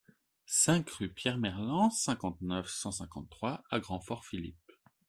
[0.47, 4.57] cinq rue Pierre Merlen, cinquante-neuf, cent cinquante-trois à Grand-Fort-Philippe